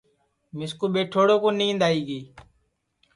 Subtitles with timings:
[0.57, 2.19] مِسکُو ٻیٹھوڑے کُو نِینٚدؔ آئی گی